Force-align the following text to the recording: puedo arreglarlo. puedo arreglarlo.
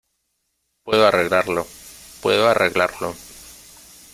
puedo 0.83 1.05
arreglarlo. 1.05 1.67
puedo 2.23 2.49
arreglarlo. 2.49 3.15